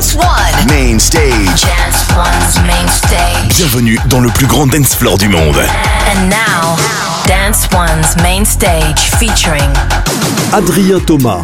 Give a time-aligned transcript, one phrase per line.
[0.00, 0.66] Dance One.
[0.66, 1.60] Main stage.
[1.60, 3.54] Dance One's main stage.
[3.58, 5.58] Bienvenue dans le plus grand dance floor du monde.
[5.58, 6.78] And now,
[7.26, 9.70] Dance One's main stage featuring
[10.54, 11.42] Adrien Thomas.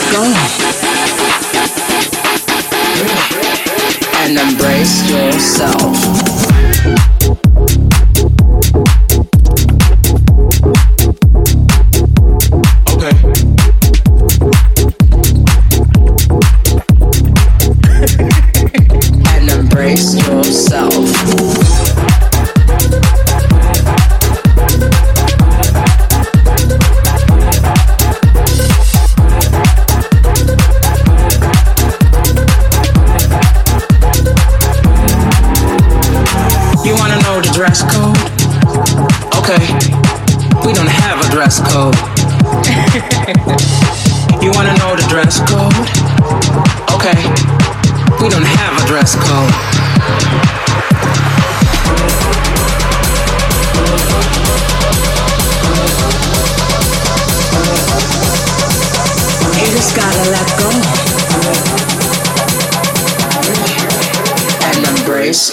[0.00, 0.20] Yourself.
[0.20, 0.59] When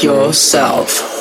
[0.03, 1.16] we're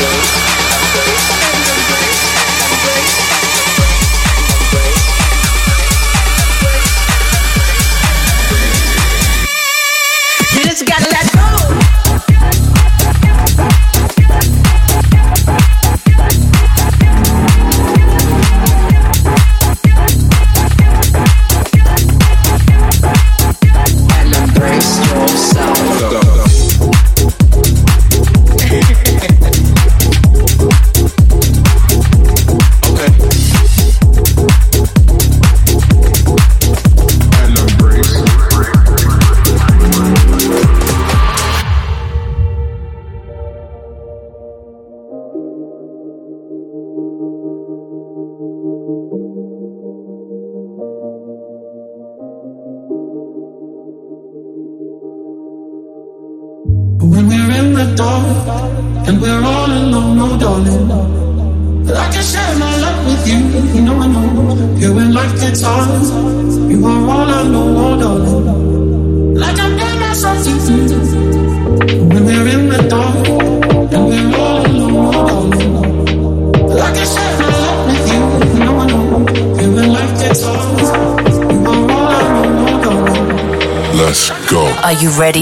[0.00, 0.37] in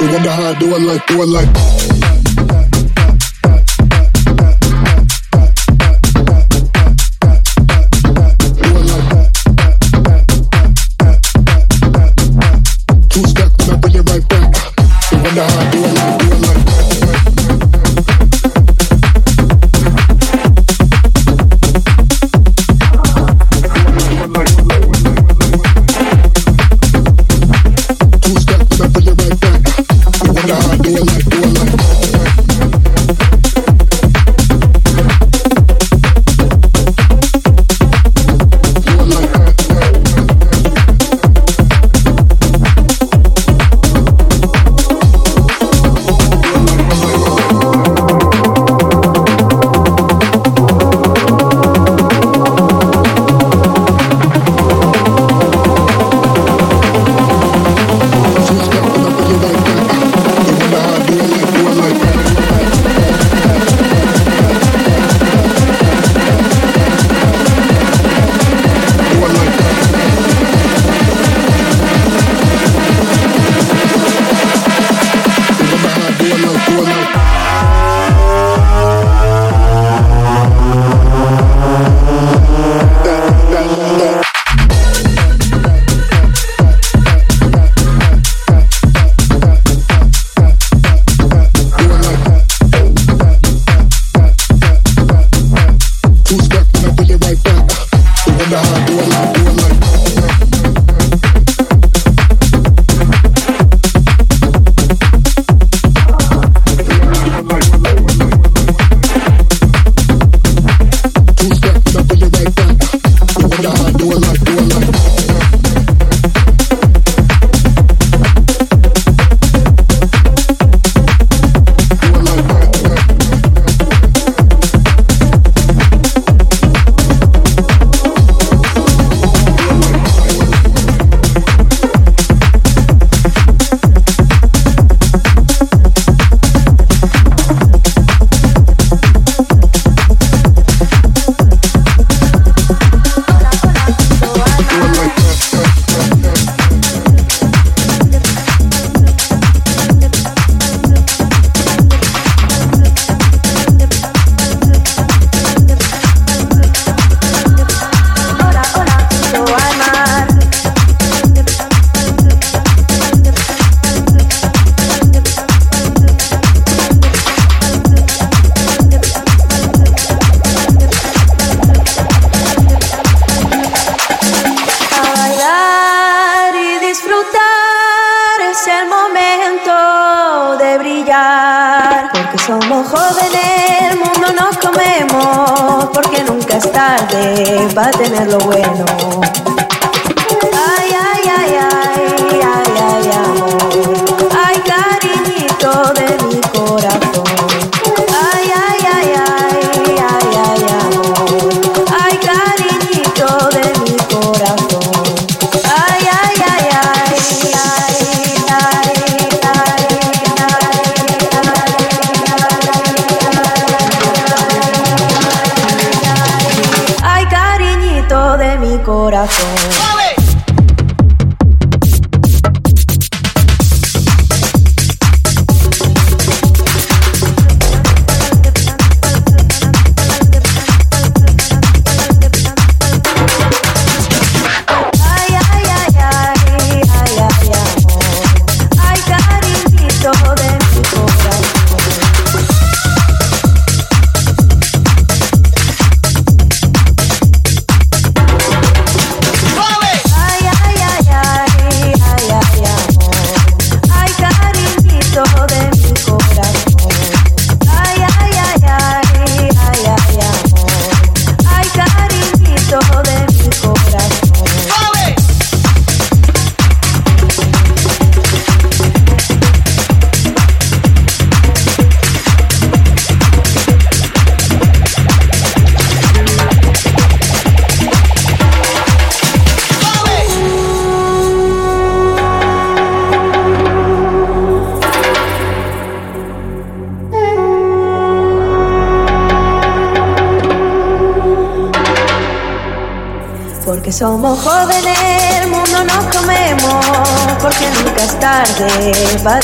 [0.00, 1.99] Do it like, do it like.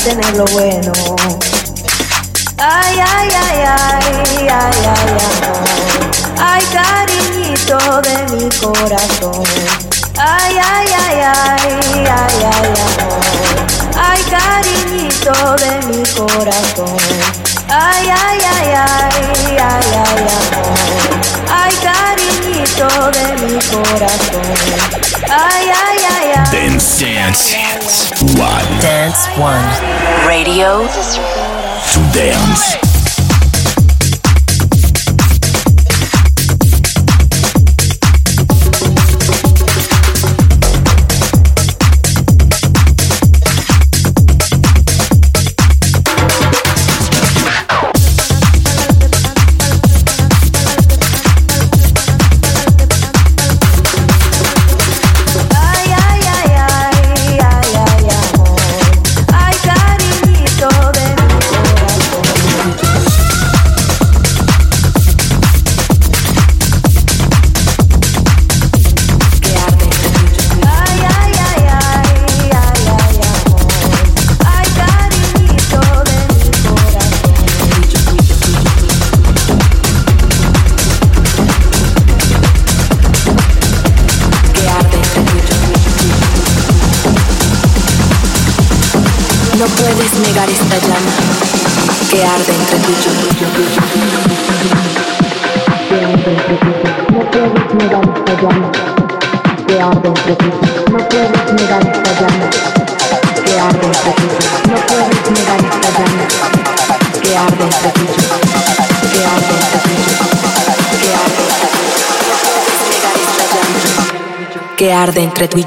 [0.07, 0.96] Tener lo bueno.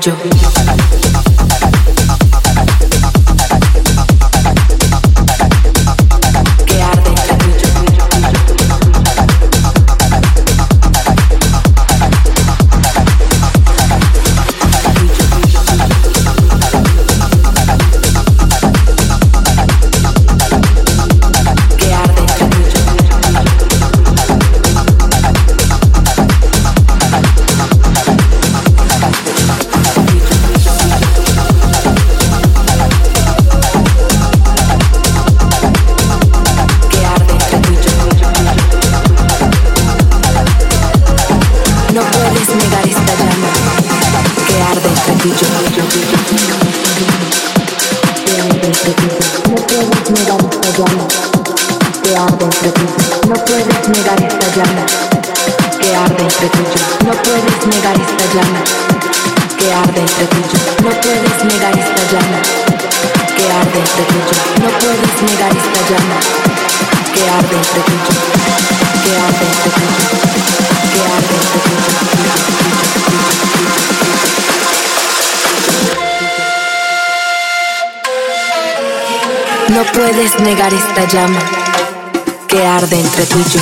[0.06, 0.29] Yo.
[58.20, 58.60] Esta llama
[59.56, 60.42] que arde entre ti.
[60.82, 62.40] No puedes negar esta llama
[63.36, 64.14] que arde entre ti.
[64.60, 66.16] No puedes negar esta llama
[67.14, 68.14] que arde entre tú y yo,
[69.02, 70.08] que arde entre tú y yo,
[70.92, 71.94] que arde entre tú y yo.
[79.68, 81.40] No puedes negar esta llama
[82.48, 83.60] que arde entre tú y yo.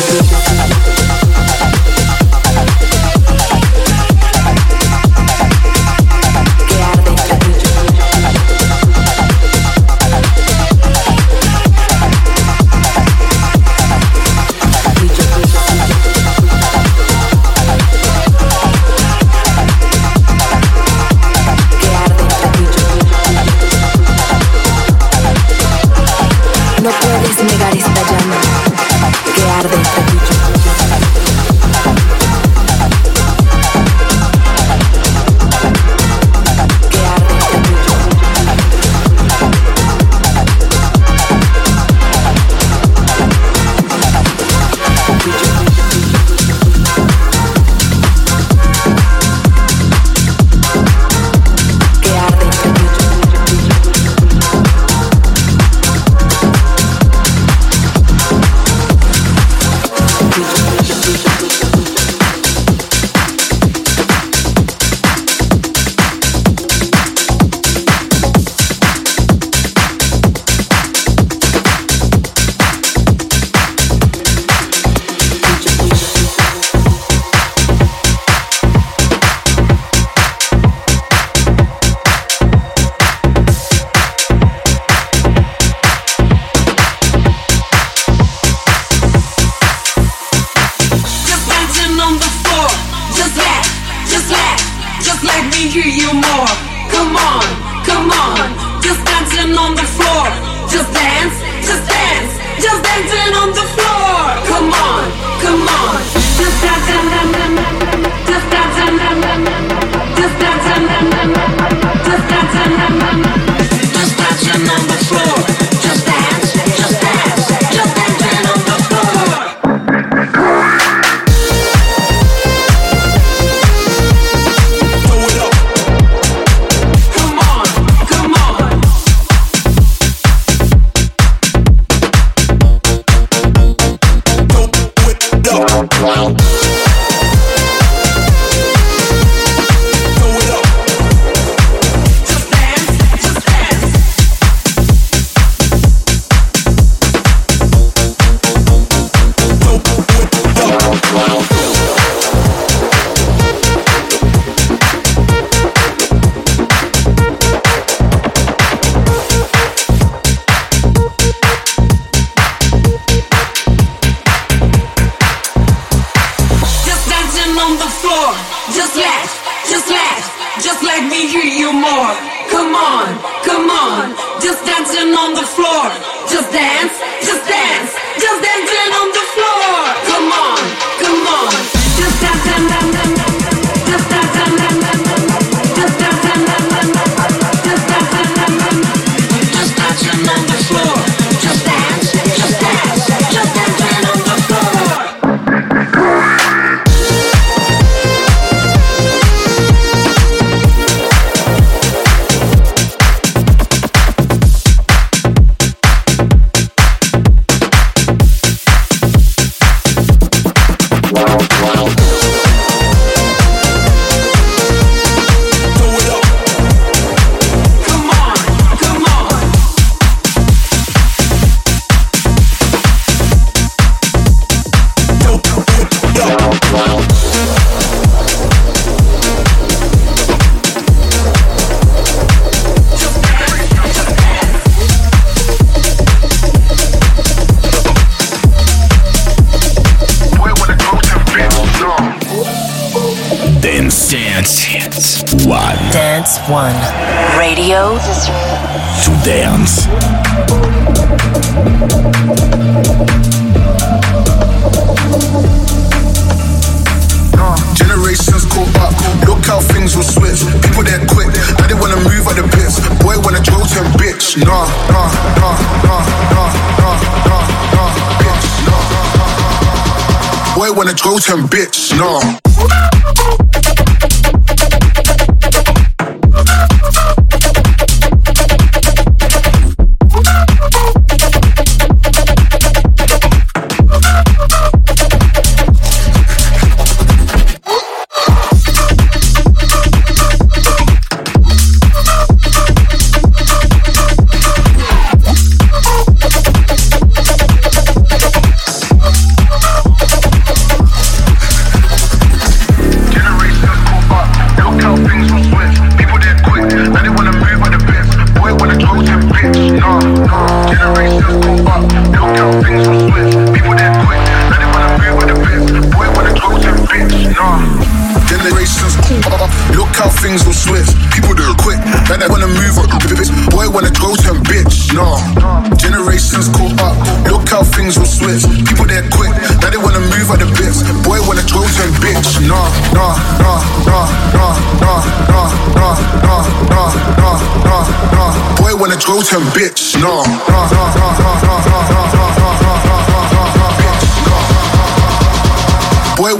[271.28, 271.67] Goten bitch,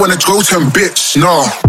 [0.09, 1.68] wanna go to bitch, no.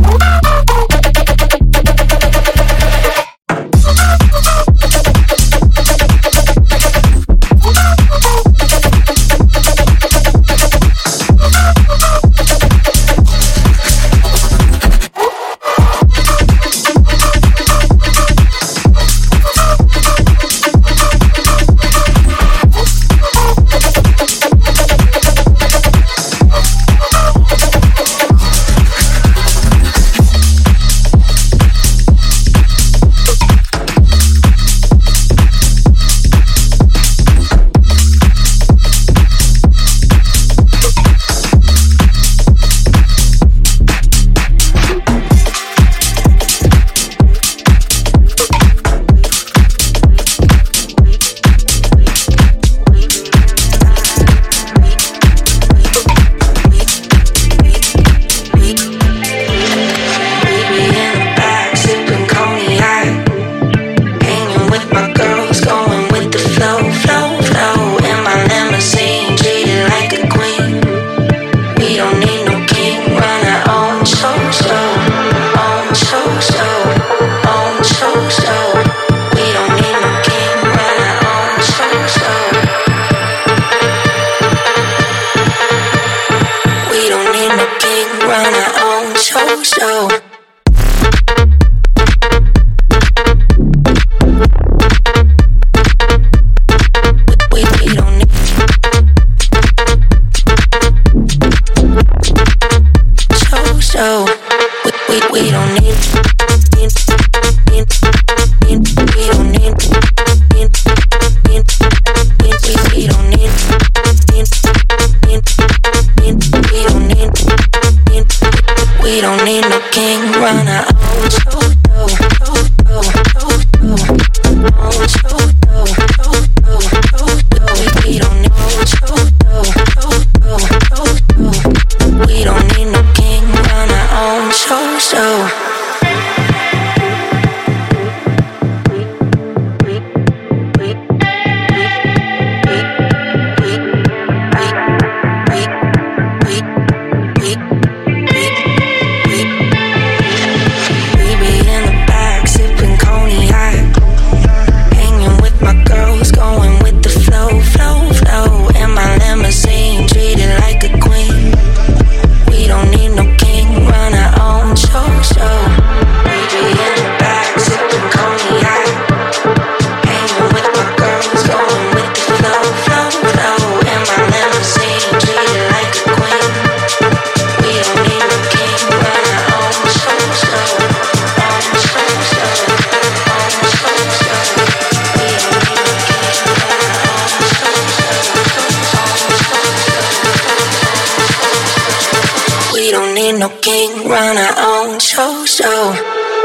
[194.10, 195.93] run our own show, show.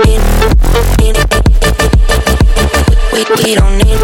[0.05, 0.19] We,
[1.01, 1.17] we, don't need.
[3.12, 4.01] We don't need.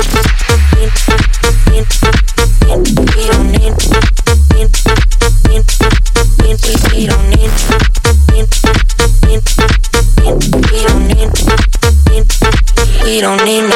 [6.94, 7.50] We don't need.
[10.64, 11.30] We don't need.
[13.04, 13.69] We don't need.